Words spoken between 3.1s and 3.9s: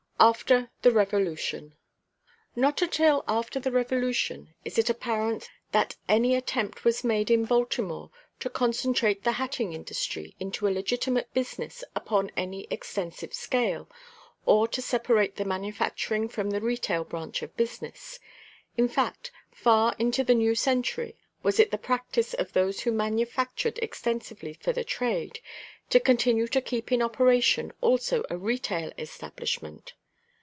after the